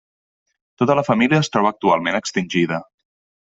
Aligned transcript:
Tota 0.83 0.95
la 1.01 1.03
família 1.11 1.41
es 1.45 1.53
troba 1.57 1.73
actualment 1.75 2.21
extingida. 2.23 2.85